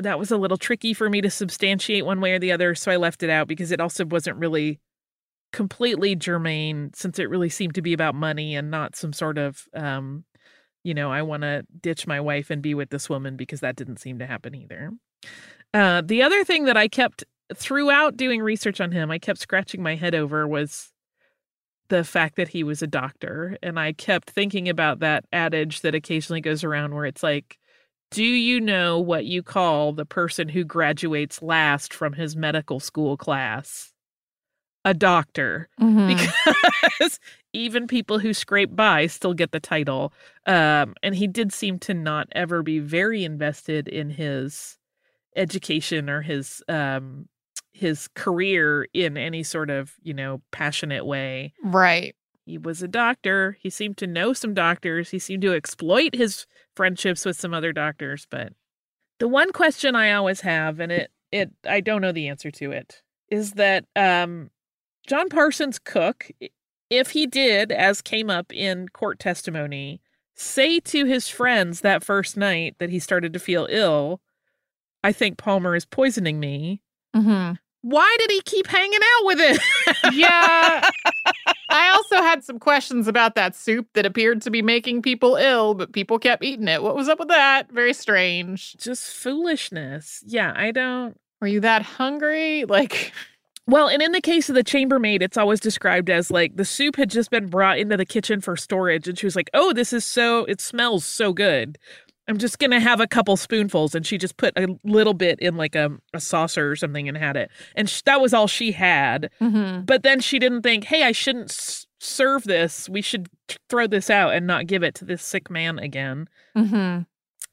That 0.00 0.18
was 0.18 0.30
a 0.30 0.36
little 0.36 0.56
tricky 0.56 0.92
for 0.92 1.08
me 1.08 1.20
to 1.20 1.30
substantiate 1.30 2.04
one 2.04 2.20
way 2.20 2.32
or 2.32 2.38
the 2.38 2.52
other, 2.52 2.74
so 2.74 2.90
I 2.90 2.96
left 2.96 3.22
it 3.22 3.30
out 3.30 3.46
because 3.46 3.70
it 3.70 3.80
also 3.80 4.04
wasn't 4.04 4.38
really 4.38 4.80
completely 5.52 6.16
germane 6.16 6.90
since 6.94 7.18
it 7.18 7.28
really 7.28 7.50
seemed 7.50 7.74
to 7.74 7.82
be 7.82 7.92
about 7.92 8.14
money 8.14 8.56
and 8.56 8.70
not 8.70 8.96
some 8.96 9.12
sort 9.12 9.36
of 9.36 9.68
um 9.74 10.24
you 10.84 10.94
know, 10.94 11.12
I 11.12 11.22
want 11.22 11.42
to 11.42 11.64
ditch 11.80 12.06
my 12.06 12.20
wife 12.20 12.50
and 12.50 12.60
be 12.60 12.74
with 12.74 12.90
this 12.90 13.08
woman 13.08 13.36
because 13.36 13.60
that 13.60 13.76
didn't 13.76 13.98
seem 13.98 14.18
to 14.18 14.26
happen 14.26 14.54
either. 14.54 14.90
Uh 15.74 16.02
the 16.04 16.22
other 16.22 16.44
thing 16.44 16.64
that 16.64 16.76
I 16.76 16.88
kept 16.88 17.24
throughout 17.54 18.16
doing 18.16 18.40
research 18.40 18.80
on 18.80 18.92
him, 18.92 19.10
I 19.10 19.18
kept 19.18 19.38
scratching 19.40 19.82
my 19.82 19.94
head 19.96 20.14
over 20.14 20.46
was 20.48 20.90
the 21.88 22.04
fact 22.04 22.36
that 22.36 22.48
he 22.48 22.64
was 22.64 22.80
a 22.82 22.86
doctor 22.86 23.58
and 23.62 23.78
I 23.78 23.92
kept 23.92 24.30
thinking 24.30 24.68
about 24.68 25.00
that 25.00 25.24
adage 25.32 25.82
that 25.82 25.94
occasionally 25.94 26.40
goes 26.40 26.64
around 26.64 26.94
where 26.94 27.04
it's 27.04 27.22
like 27.22 27.58
do 28.10 28.24
you 28.24 28.60
know 28.60 28.98
what 29.00 29.24
you 29.24 29.42
call 29.42 29.92
the 29.94 30.04
person 30.04 30.48
who 30.48 30.64
graduates 30.64 31.40
last 31.42 31.94
from 31.94 32.12
his 32.12 32.36
medical 32.36 32.78
school 32.78 33.16
class? 33.16 33.92
A 34.84 34.92
doctor 34.94 35.68
Mhm. 35.80 36.08
because 36.98 37.20
even 37.52 37.86
people 37.86 38.18
who 38.18 38.34
scrape 38.34 38.74
by 38.76 39.06
still 39.06 39.32
get 39.32 39.52
the 39.52 39.60
title. 39.60 40.12
Um, 40.46 40.94
and 41.02 41.14
he 41.14 41.26
did 41.26 41.52
seem 41.52 41.78
to 41.80 41.94
not 41.94 42.28
ever 42.32 42.62
be 42.62 42.80
very 42.80 43.24
invested 43.24 43.88
in 43.88 44.10
his 44.10 44.76
education 45.36 46.10
or 46.10 46.22
his 46.22 46.62
um, 46.68 47.28
his 47.72 48.08
career 48.14 48.86
in 48.92 49.16
any 49.16 49.42
sort 49.42 49.70
of 49.70 49.94
you 50.02 50.14
know 50.14 50.42
passionate 50.50 51.06
way. 51.06 51.54
Right. 51.62 52.14
He 52.44 52.58
was 52.58 52.82
a 52.82 52.88
doctor. 52.88 53.56
He 53.60 53.70
seemed 53.70 53.96
to 53.98 54.06
know 54.06 54.32
some 54.32 54.52
doctors. 54.52 55.10
He 55.10 55.18
seemed 55.18 55.42
to 55.42 55.54
exploit 55.54 56.14
his 56.14 56.46
friendships 56.74 57.24
with 57.24 57.36
some 57.36 57.54
other 57.54 57.72
doctors. 57.72 58.26
But 58.28 58.52
the 59.18 59.28
one 59.28 59.52
question 59.52 59.94
I 59.94 60.12
always 60.12 60.40
have, 60.40 60.80
and 60.80 60.90
it 60.90 61.10
it 61.30 61.50
I 61.66 61.80
don't 61.80 62.02
know 62.02 62.12
the 62.12 62.28
answer 62.28 62.50
to 62.50 62.72
it, 62.72 63.02
is 63.28 63.52
that 63.52 63.84
um, 63.96 64.50
John 65.06 65.28
Parsons 65.28 65.78
Cook, 65.78 66.30
if 66.90 67.10
he 67.10 67.26
did, 67.26 67.72
as 67.72 68.02
came 68.02 68.28
up 68.28 68.52
in 68.52 68.88
court 68.88 69.18
testimony, 69.18 70.00
say 70.34 70.80
to 70.80 71.04
his 71.04 71.28
friends 71.28 71.80
that 71.80 72.04
first 72.04 72.36
night 72.36 72.76
that 72.78 72.90
he 72.90 72.98
started 72.98 73.32
to 73.32 73.38
feel 73.38 73.66
ill, 73.70 74.20
I 75.04 75.12
think 75.12 75.38
Palmer 75.38 75.74
is 75.74 75.84
poisoning 75.84 76.40
me. 76.40 76.80
Mm-hmm. 77.14 77.54
Why 77.82 78.16
did 78.20 78.30
he 78.30 78.40
keep 78.42 78.68
hanging 78.68 79.00
out 79.02 79.26
with 79.26 79.38
it? 79.40 79.60
Yeah. 80.12 80.88
I 81.70 81.90
also 81.90 82.16
had 82.16 82.44
some 82.44 82.58
questions 82.58 83.08
about 83.08 83.34
that 83.34 83.56
soup 83.56 83.88
that 83.94 84.06
appeared 84.06 84.42
to 84.42 84.50
be 84.50 84.62
making 84.62 85.02
people 85.02 85.36
ill, 85.36 85.74
but 85.74 85.92
people 85.92 86.18
kept 86.18 86.44
eating 86.44 86.68
it. 86.68 86.82
What 86.82 86.94
was 86.94 87.08
up 87.08 87.18
with 87.18 87.28
that? 87.28 87.72
Very 87.72 87.94
strange. 87.94 88.76
Just 88.76 89.14
foolishness. 89.14 90.22
Yeah, 90.26 90.52
I 90.54 90.70
don't. 90.70 91.18
Were 91.40 91.48
you 91.48 91.60
that 91.60 91.82
hungry? 91.82 92.64
Like, 92.66 93.12
Well, 93.66 93.88
and 93.88 94.02
in 94.02 94.12
the 94.12 94.20
case 94.20 94.48
of 94.48 94.54
the 94.54 94.64
chambermaid, 94.64 95.22
it's 95.22 95.36
always 95.36 95.60
described 95.60 96.10
as 96.10 96.30
like 96.30 96.56
the 96.56 96.64
soup 96.64 96.96
had 96.96 97.10
just 97.10 97.30
been 97.30 97.46
brought 97.46 97.78
into 97.78 97.96
the 97.96 98.04
kitchen 98.04 98.40
for 98.40 98.56
storage. 98.56 99.06
And 99.06 99.18
she 99.18 99.26
was 99.26 99.36
like, 99.36 99.50
oh, 99.54 99.72
this 99.72 99.92
is 99.92 100.04
so, 100.04 100.44
it 100.46 100.60
smells 100.60 101.04
so 101.04 101.32
good. 101.32 101.78
I'm 102.32 102.38
just 102.38 102.58
going 102.58 102.70
to 102.70 102.80
have 102.80 102.98
a 102.98 103.06
couple 103.06 103.36
spoonfuls. 103.36 103.94
And 103.94 104.06
she 104.06 104.16
just 104.16 104.38
put 104.38 104.56
a 104.56 104.66
little 104.84 105.12
bit 105.12 105.38
in 105.38 105.58
like 105.58 105.74
a, 105.74 105.90
a 106.14 106.20
saucer 106.20 106.70
or 106.70 106.76
something 106.76 107.06
and 107.06 107.14
had 107.14 107.36
it. 107.36 107.50
And 107.76 107.90
sh- 107.90 108.00
that 108.06 108.22
was 108.22 108.32
all 108.32 108.46
she 108.46 108.72
had. 108.72 109.28
mm-hmm. 109.38 109.82
But 109.82 110.02
then 110.02 110.18
she 110.18 110.38
didn't 110.38 110.62
think, 110.62 110.84
hey, 110.84 111.02
I 111.02 111.12
shouldn't 111.12 111.50
s- 111.50 111.86
serve 112.00 112.44
this. 112.44 112.88
We 112.88 113.02
should 113.02 113.28
t- 113.48 113.58
throw 113.68 113.86
this 113.86 114.08
out 114.08 114.32
and 114.32 114.46
not 114.46 114.66
give 114.66 114.82
it 114.82 114.94
to 114.94 115.04
this 115.04 115.22
sick 115.22 115.50
man 115.50 115.78
again. 115.78 116.26
Mm-hmm. 116.56 117.02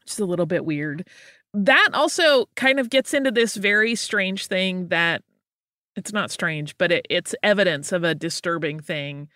Just 0.05 0.21
a 0.21 0.25
little 0.25 0.45
bit 0.45 0.63
weird. 0.63 1.05
That 1.53 1.89
also 1.93 2.45
kind 2.55 2.79
of 2.79 2.89
gets 2.89 3.13
into 3.13 3.31
this 3.31 3.57
very 3.57 3.95
strange 3.95 4.47
thing 4.47 4.87
that 4.87 5.23
it's 5.97 6.13
not 6.13 6.31
strange, 6.31 6.77
but 6.77 6.89
it, 6.89 7.05
it's 7.09 7.35
evidence 7.43 7.91
of 7.91 8.05
a 8.05 8.15
disturbing 8.15 8.79
thing. 8.79 9.27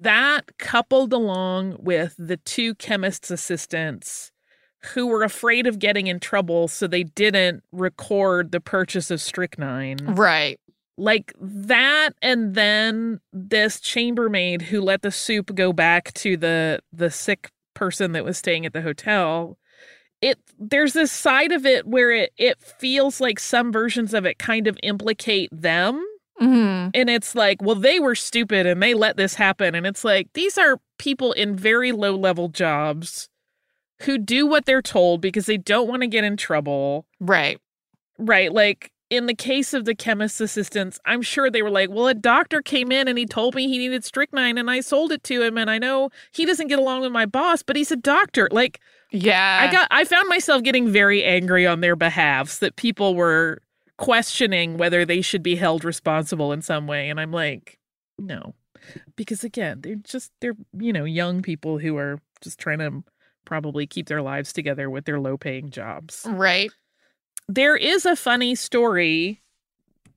That 0.00 0.58
coupled 0.58 1.12
along 1.12 1.76
with 1.78 2.16
the 2.18 2.38
two 2.38 2.74
chemists' 2.74 3.30
assistants 3.30 4.32
who 4.94 5.06
were 5.08 5.22
afraid 5.22 5.66
of 5.66 5.78
getting 5.78 6.06
in 6.06 6.20
trouble, 6.20 6.68
so 6.68 6.86
they 6.86 7.02
didn't 7.04 7.62
record 7.72 8.52
the 8.52 8.60
purchase 8.60 9.10
of 9.10 9.20
strychnine. 9.20 9.98
Right. 10.00 10.60
like 10.96 11.32
that 11.40 12.10
and 12.22 12.54
then 12.54 13.20
this 13.32 13.80
chambermaid 13.80 14.62
who 14.62 14.80
let 14.80 15.02
the 15.02 15.10
soup 15.12 15.54
go 15.54 15.72
back 15.72 16.12
to 16.14 16.36
the 16.36 16.80
the 16.92 17.10
sick 17.10 17.50
person 17.74 18.12
that 18.12 18.24
was 18.24 18.36
staying 18.38 18.66
at 18.66 18.72
the 18.72 18.82
hotel. 18.82 19.56
It 20.20 20.38
there's 20.58 20.94
this 20.94 21.12
side 21.12 21.52
of 21.52 21.64
it 21.64 21.86
where 21.86 22.10
it 22.10 22.32
it 22.36 22.60
feels 22.60 23.20
like 23.20 23.38
some 23.38 23.70
versions 23.72 24.12
of 24.14 24.24
it 24.26 24.38
kind 24.38 24.66
of 24.66 24.78
implicate 24.82 25.50
them. 25.52 26.04
Mm-hmm. 26.40 26.90
and 26.94 27.10
it's 27.10 27.34
like 27.34 27.60
well 27.60 27.74
they 27.74 27.98
were 27.98 28.14
stupid 28.14 28.64
and 28.64 28.80
they 28.80 28.94
let 28.94 29.16
this 29.16 29.34
happen. 29.34 29.74
And 29.74 29.86
it's 29.86 30.04
like 30.04 30.28
these 30.34 30.56
are 30.56 30.78
people 30.98 31.32
in 31.32 31.56
very 31.56 31.90
low 31.90 32.14
level 32.16 32.48
jobs 32.48 33.28
who 34.02 34.18
do 34.18 34.46
what 34.46 34.64
they're 34.64 34.82
told 34.82 35.20
because 35.20 35.46
they 35.46 35.56
don't 35.56 35.88
want 35.88 36.02
to 36.02 36.08
get 36.08 36.24
in 36.24 36.36
trouble 36.36 37.06
Right. 37.20 37.60
Right. 38.18 38.52
Like 38.52 38.92
in 39.10 39.26
the 39.26 39.34
case 39.34 39.72
of 39.72 39.84
the 39.84 39.94
chemist's 39.94 40.40
assistants, 40.40 40.98
I'm 41.06 41.22
sure 41.22 41.50
they 41.50 41.62
were 41.62 41.70
like, 41.70 41.88
well, 41.88 42.08
a 42.08 42.14
doctor 42.14 42.60
came 42.60 42.92
in 42.92 43.08
and 43.08 43.16
he 43.16 43.24
told 43.26 43.54
me 43.54 43.66
he 43.66 43.78
needed 43.78 44.04
strychnine 44.04 44.58
and 44.58 44.70
I 44.70 44.80
sold 44.80 45.12
it 45.12 45.22
to 45.24 45.42
him. 45.42 45.56
And 45.56 45.70
I 45.70 45.78
know 45.78 46.10
he 46.32 46.44
doesn't 46.44 46.66
get 46.68 46.78
along 46.78 47.00
with 47.02 47.12
my 47.12 47.24
boss, 47.26 47.62
but 47.62 47.76
he's 47.76 47.90
a 47.90 47.96
doctor. 47.96 48.48
Like 48.50 48.80
Yeah. 49.10 49.66
I 49.68 49.72
got, 49.72 49.88
I 49.90 50.04
found 50.04 50.28
myself 50.28 50.62
getting 50.62 50.90
very 50.90 51.24
angry 51.24 51.66
on 51.66 51.80
their 51.80 51.96
behalfs 51.96 52.58
that 52.58 52.76
people 52.76 53.14
were 53.14 53.62
questioning 53.96 54.76
whether 54.76 55.04
they 55.04 55.20
should 55.22 55.42
be 55.42 55.56
held 55.56 55.84
responsible 55.84 56.52
in 56.52 56.62
some 56.62 56.86
way. 56.86 57.08
And 57.08 57.18
I'm 57.18 57.32
like, 57.32 57.78
no, 58.18 58.54
because 59.16 59.42
again, 59.44 59.80
they're 59.80 59.96
just, 59.96 60.32
they're, 60.40 60.56
you 60.78 60.92
know, 60.92 61.04
young 61.04 61.40
people 61.40 61.78
who 61.78 61.96
are 61.96 62.18
just 62.42 62.58
trying 62.58 62.78
to 62.78 63.02
probably 63.48 63.86
keep 63.86 64.06
their 64.06 64.22
lives 64.22 64.52
together 64.52 64.88
with 64.88 65.04
their 65.06 65.18
low 65.18 65.36
paying 65.36 65.70
jobs 65.70 66.24
Right. 66.28 66.70
there 67.48 67.76
is 67.76 68.04
a 68.06 68.14
funny 68.14 68.54
story 68.54 69.42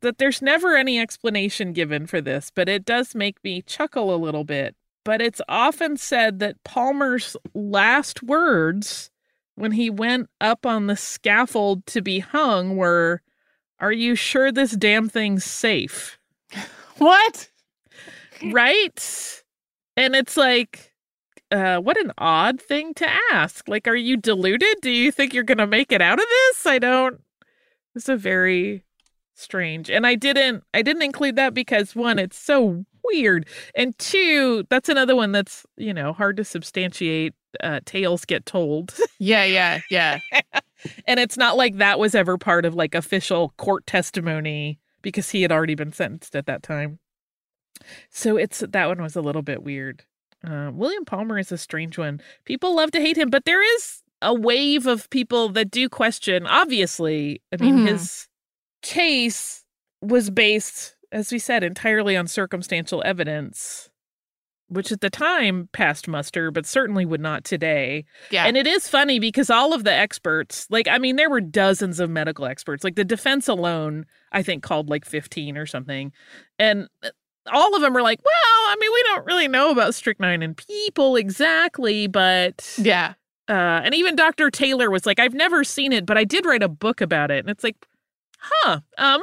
that 0.02 0.18
there's 0.18 0.42
never 0.42 0.76
any 0.76 1.00
explanation 1.00 1.74
given 1.74 2.08
for 2.08 2.20
this, 2.22 2.52
but 2.54 2.68
it 2.68 2.84
does 2.86 3.14
make 3.16 3.42
me 3.44 3.62
chuckle 3.62 4.14
a 4.14 4.18
little 4.18 4.44
bit. 4.44 4.76
But 5.06 5.22
it's 5.22 5.42
often 5.48 5.96
said 5.96 6.40
that 6.40 6.64
Palmer's 6.64 7.38
last 7.54 8.24
words 8.24 9.12
when 9.56 9.74
he 9.74 9.92
went 9.92 10.28
up 10.42 10.66
on 10.66 10.88
the 10.88 10.96
scaffold 10.96 11.86
to 11.86 12.02
be 12.02 12.18
hung 12.20 12.76
were, 12.78 13.22
Are 13.80 13.92
you 13.92 14.16
sure 14.16 14.52
this 14.52 14.72
damn 14.72 15.08
thing's 15.08 15.44
safe? 15.46 16.18
What? 16.98 17.50
right? 18.52 19.44
And 19.98 20.16
it's 20.16 20.38
like, 20.38 20.91
uh, 21.52 21.80
what 21.80 21.98
an 21.98 22.12
odd 22.18 22.62
thing 22.62 22.94
to 22.96 23.08
ask. 23.32 23.68
Like, 23.68 23.88
are 23.88 23.96
you 23.96 24.18
deluded? 24.18 24.78
Do 24.82 24.90
you 24.90 25.12
think 25.12 25.34
you're 25.34 25.44
gonna 25.44 25.68
make 25.68 25.92
it 25.92 26.02
out 26.02 26.20
of 26.20 26.26
this? 26.28 26.66
I 26.66 26.80
don't. 26.80 27.22
It's 27.96 28.10
a 28.10 28.16
very 28.16 28.84
strange, 29.36 29.90
and 29.90 30.08
I 30.08 30.16
didn't. 30.16 30.64
I 30.74 30.82
didn't 30.82 31.04
include 31.04 31.36
that 31.36 31.54
because 31.54 31.96
one, 31.96 32.20
it's 32.20 32.38
so 32.38 32.86
weird, 33.04 33.48
and 33.76 33.98
two, 34.00 34.66
that's 34.70 34.90
another 34.90 35.16
one 35.16 35.32
that's 35.32 35.66
you 35.78 35.94
know 35.94 36.14
hard 36.14 36.38
to 36.38 36.44
substantiate. 36.44 37.34
Uh, 37.62 37.82
tales 37.84 38.24
get 38.24 38.46
told, 38.46 38.94
Yeah, 39.20 39.44
yeah, 39.44 39.82
yeah. 39.90 40.20
and 41.06 41.20
it's 41.20 41.36
not 41.36 41.58
like 41.58 41.78
that 41.78 42.00
was 42.00 42.16
ever 42.16 42.38
part 42.38 42.66
of 42.66 42.76
like 42.76 42.96
official 42.96 43.54
court 43.58 43.86
testimony 43.86 44.80
because 45.02 45.32
he 45.32 45.42
had 45.42 45.52
already 45.52 45.76
been 45.76 45.92
sentenced 45.92 46.36
at 46.36 46.46
that 46.46 46.64
time. 46.64 47.00
So 48.10 48.38
it's 48.38 48.60
that 48.60 48.88
one 48.88 49.02
was 49.02 49.16
a 49.16 49.22
little 49.22 49.42
bit 49.42 49.64
weird. 49.64 50.06
Uh, 50.48 50.72
William 50.74 51.06
Palmer 51.06 51.38
is 51.38 51.52
a 51.52 51.58
strange 51.58 51.98
one. 51.98 52.22
People 52.46 52.76
love 52.76 52.92
to 52.92 53.00
hate 53.02 53.18
him, 53.18 53.30
but 53.30 53.46
there 53.46 53.62
is 53.76 54.02
a 54.22 54.34
wave 54.34 54.88
of 54.88 55.10
people 55.10 55.50
that 55.50 55.72
do 55.72 55.88
question. 55.90 56.46
Obviously, 56.48 57.42
I 57.52 57.58
mean, 57.64 57.80
Mhm. 57.80 57.88
his 57.90 58.28
case 58.82 59.64
was 60.02 60.30
based, 60.30 60.96
as 61.12 61.32
we 61.32 61.40
said, 61.40 61.64
entirely 61.64 62.18
on 62.18 62.28
circumstantial 62.28 63.02
evidence, 63.06 63.90
which 64.68 64.92
at 64.92 65.02
the 65.02 65.10
time 65.10 65.70
passed 65.74 66.08
muster, 66.08 66.50
but 66.50 66.66
certainly 66.66 67.06
would 67.06 67.20
not 67.22 67.44
today. 67.44 68.06
Yeah. 68.32 68.46
And 68.46 68.56
it 68.58 68.66
is 68.66 68.88
funny 68.88 69.20
because 69.20 69.50
all 69.50 69.74
of 69.74 69.84
the 69.84 69.92
experts, 69.94 70.66
like, 70.70 70.88
I 70.88 70.98
mean, 70.98 71.18
there 71.18 71.30
were 71.30 71.42
dozens 71.42 72.00
of 72.00 72.10
medical 72.10 72.46
experts. 72.46 72.84
Like, 72.84 72.96
the 72.96 73.04
defense 73.04 73.48
alone, 73.48 74.06
I 74.32 74.42
think, 74.44 74.64
called 74.64 74.90
like 74.90 75.06
15 75.06 75.58
or 75.58 75.66
something. 75.66 76.12
And 76.58 76.88
uh, 77.04 77.10
all 77.52 77.76
of 77.76 77.82
them 77.82 77.94
were 77.94 78.02
like, 78.02 78.20
well, 78.24 78.34
I 78.34 78.76
mean, 78.80 78.92
we 78.92 79.04
don't 79.04 79.26
really 79.26 79.48
know 79.48 79.72
about 79.72 79.96
strychnine 79.96 80.42
in 80.44 80.56
people 80.56 81.16
exactly, 81.16 82.08
but. 82.08 82.76
yeah. 82.78 83.14
Uh, 83.50 83.82
and 83.84 83.94
even 83.94 84.16
Dr. 84.16 84.50
Taylor 84.50 84.90
was 84.90 85.06
like, 85.06 85.20
I've 85.20 85.34
never 85.34 85.64
seen 85.64 85.92
it, 85.92 86.06
but 86.06 86.18
I 86.18 86.24
did 86.24 86.46
write 86.46 86.64
a 86.64 86.70
book 86.70 87.02
about 87.02 87.32
it. 87.32 87.40
And 87.40 87.50
it's 87.50 87.64
like, 87.64 87.76
huh. 88.38 88.80
Um, 88.98 89.22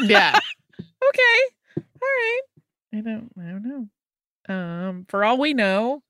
Yeah. 0.00 0.38
okay. 0.78 1.40
All 1.76 1.82
right. 2.02 2.40
I 2.94 3.00
don't 3.00 3.30
I 3.38 3.42
don't 3.42 3.64
know. 4.48 4.54
Um, 4.54 5.06
for 5.08 5.24
all 5.24 5.38
we 5.38 5.54
know, 5.54 6.02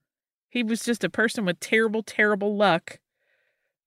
he 0.49 0.63
was 0.63 0.83
just 0.83 1.03
a 1.03 1.09
person 1.09 1.45
with 1.45 1.59
terrible, 1.59 2.03
terrible 2.03 2.55
luck 2.55 2.99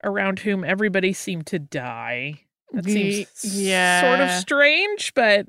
around 0.02 0.40
whom 0.40 0.64
everybody 0.64 1.12
seemed 1.12 1.46
to 1.48 1.58
die. 1.58 2.40
That 2.72 2.84
seems 2.84 3.28
yeah. 3.42 4.00
sort 4.00 4.20
of 4.20 4.30
strange, 4.40 5.14
but 5.14 5.46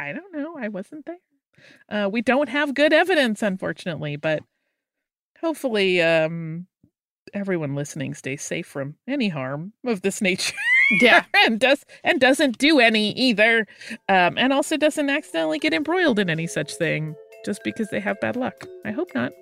I 0.00 0.12
don't 0.12 0.32
know. 0.32 0.56
I 0.58 0.68
wasn't 0.68 1.06
there. 1.06 1.18
Uh, 1.88 2.08
we 2.08 2.22
don't 2.22 2.48
have 2.48 2.74
good 2.74 2.92
evidence, 2.92 3.42
unfortunately, 3.42 4.16
but 4.16 4.42
hopefully, 5.40 6.00
um, 6.00 6.66
everyone 7.34 7.74
listening 7.74 8.14
stays 8.14 8.42
safe 8.42 8.66
from 8.66 8.96
any 9.06 9.28
harm 9.28 9.72
of 9.84 10.02
this 10.02 10.20
nature. 10.20 10.54
Yeah. 11.00 11.24
and 11.46 11.60
does 11.60 11.84
and 12.02 12.18
doesn't 12.18 12.58
do 12.58 12.80
any 12.80 13.12
either, 13.12 13.66
um, 14.08 14.36
and 14.38 14.52
also 14.52 14.76
doesn't 14.76 15.10
accidentally 15.10 15.58
get 15.58 15.74
embroiled 15.74 16.18
in 16.18 16.30
any 16.30 16.46
such 16.46 16.74
thing 16.74 17.14
just 17.44 17.62
because 17.62 17.88
they 17.90 18.00
have 18.00 18.20
bad 18.20 18.36
luck. 18.36 18.66
I 18.84 18.90
hope 18.90 19.14
not. 19.14 19.32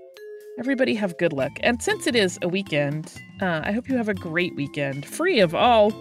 Everybody 0.58 0.94
have 0.94 1.16
good 1.18 1.32
luck, 1.32 1.52
and 1.60 1.80
since 1.80 2.08
it 2.08 2.16
is 2.16 2.36
a 2.42 2.48
weekend, 2.48 3.14
uh, 3.40 3.60
I 3.62 3.70
hope 3.70 3.88
you 3.88 3.96
have 3.96 4.08
a 4.08 4.14
great 4.14 4.56
weekend, 4.56 5.06
free 5.06 5.38
of 5.38 5.54
all 5.54 5.92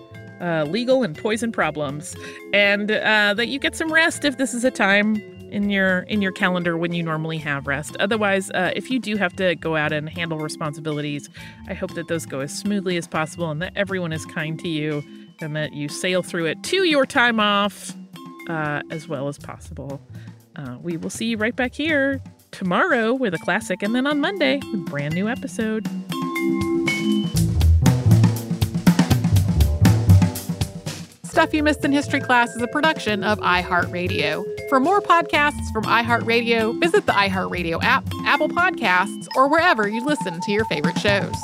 uh, 0.42 0.66
legal 0.70 1.04
and 1.04 1.18
poison 1.18 1.52
problems, 1.52 2.16
and 2.54 2.92
uh, 2.92 3.34
that 3.34 3.48
you 3.48 3.60
get 3.60 3.76
some 3.76 3.92
rest 3.92 4.26
if 4.26 4.38
this 4.38 4.54
is 4.54 4.64
a 4.64 4.72
time 4.72 5.16
in 5.52 5.70
your 5.70 6.00
in 6.00 6.22
your 6.22 6.32
calendar 6.32 6.78
when 6.78 6.94
you 6.94 7.04
normally 7.04 7.38
have 7.38 7.68
rest. 7.68 7.96
Otherwise, 8.00 8.52
uh, 8.52 8.72
if 8.76 8.90
you 8.90 9.00
do 9.00 9.16
have 9.18 9.34
to 9.38 9.56
go 9.56 9.76
out 9.76 9.92
and 9.92 10.10
handle 10.10 10.40
responsibilities, 10.40 11.30
I 11.68 11.74
hope 11.74 11.94
that 11.96 12.08
those 12.08 12.26
go 12.26 12.42
as 12.42 12.54
smoothly 12.54 12.98
as 12.98 13.08
possible 13.08 13.50
and 13.50 13.62
that 13.62 13.74
everyone 13.76 14.12
is 14.14 14.26
kind 14.26 14.60
to 14.60 14.68
you 14.68 15.04
and 15.40 15.56
that 15.56 15.74
you 15.74 15.88
sail 15.88 16.24
through 16.24 16.46
it 16.46 16.62
to 16.64 16.84
your 16.84 17.06
time 17.06 17.40
off 17.40 17.94
uh, 18.50 18.82
as 18.90 19.08
well 19.08 19.28
as 19.28 19.38
possible. 19.38 20.02
Uh, 20.56 20.78
we 20.82 20.98
will 20.98 21.10
see 21.10 21.28
you 21.28 21.38
right 21.38 21.56
back 21.56 21.74
here 21.74 22.22
tomorrow 22.52 23.14
with 23.14 23.34
a 23.34 23.38
classic, 23.40 23.84
and 23.84 23.94
then 23.94 24.08
on 24.08 24.20
Monday 24.20 24.60
with 24.72 24.82
a 24.82 24.90
brand 24.90 25.14
new 25.14 25.28
episode. 25.28 25.88
Stuff 31.38 31.54
You 31.54 31.62
Missed 31.62 31.86
in 31.86 31.92
History 31.92 32.20
Class 32.20 32.56
is 32.56 32.64
a 32.64 32.68
production 32.68 33.24
of 33.24 33.38
iHeartRadio. 33.42 34.44
For 34.70 34.80
more 34.80 35.02
podcasts 35.02 35.72
from 35.72 35.84
iHeartRadio, 35.84 36.82
visit 36.82 37.06
the 37.06 37.12
iHeartRadio 37.12 37.78
app, 37.84 38.04
Apple 38.26 38.50
Podcasts, 38.50 39.28
or 39.36 39.48
wherever 39.48 39.88
you 39.88 40.04
listen 40.04 40.42
to 40.42 40.52
your 40.52 40.66
favorite 40.66 40.98
shows. 40.98 41.36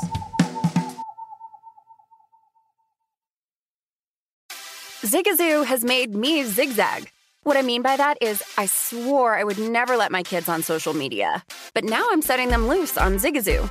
Zigazoo 5.02 5.64
has 5.64 5.84
made 5.84 6.12
me 6.12 6.42
zigzag. 6.42 7.12
What 7.44 7.56
I 7.56 7.62
mean 7.62 7.82
by 7.82 7.96
that 7.96 8.18
is, 8.20 8.42
I 8.58 8.66
swore 8.66 9.36
I 9.36 9.44
would 9.44 9.60
never 9.60 9.96
let 9.96 10.10
my 10.10 10.24
kids 10.24 10.48
on 10.48 10.64
social 10.64 10.92
media, 10.92 11.44
but 11.72 11.84
now 11.84 12.04
I'm 12.10 12.20
setting 12.20 12.48
them 12.48 12.66
loose 12.66 12.98
on 12.98 13.18
Zigazoo. 13.18 13.70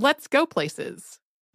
Let's 0.00 0.26
go 0.28 0.46
places. 0.46 1.18